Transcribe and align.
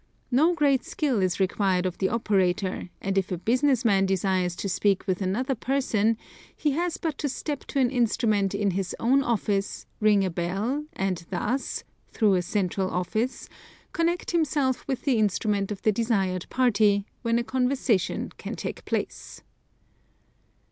No 0.31 0.55
great 0.55 0.83
skill 0.83 1.21
is 1.21 1.39
required 1.39 1.85
of 1.85 1.99
the 1.99 2.09
operator, 2.09 2.89
and 3.01 3.19
if 3.19 3.31
a 3.31 3.37
business 3.37 3.85
man 3.85 4.07
desires 4.07 4.55
to 4.55 4.67
speak 4.67 5.05
with 5.05 5.21
another 5.21 5.53
person 5.53 6.17
he 6.57 6.71
has 6.71 6.97
but 6.97 7.19
to 7.19 7.29
step 7.29 7.65
to 7.65 7.79
an 7.79 7.91
instrument 7.91 8.55
in 8.55 8.71
his 8.71 8.95
own 8.99 9.21
office, 9.21 9.85
ring 9.99 10.25
a 10.25 10.31
bell, 10.31 10.85
and 10.93 11.27
thus, 11.29 11.83
through 12.09 12.33
a 12.33 12.41
central 12.41 12.89
office, 12.89 13.47
connect 13.91 14.31
himself 14.31 14.87
with 14.87 15.03
the 15.03 15.19
instrument 15.19 15.71
of 15.71 15.83
the 15.83 15.91
desired 15.91 16.47
party, 16.49 17.05
when 17.21 17.37
a 17.37 17.43
conversation 17.43 18.31
can 18.39 18.55
take 18.55 18.83
place. 18.85 19.43